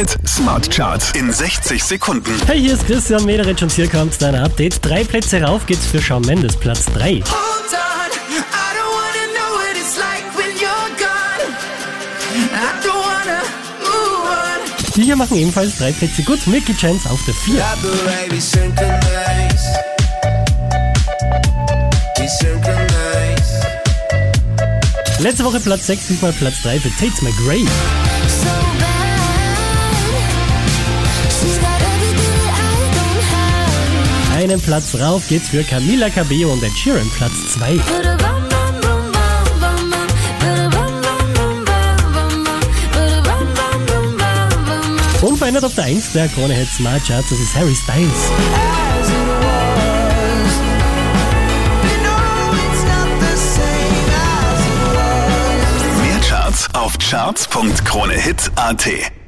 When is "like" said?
9.98-10.24